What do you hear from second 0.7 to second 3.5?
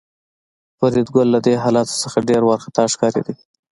فریدګل له دې حالت څخه ډېر وارخطا ښکارېده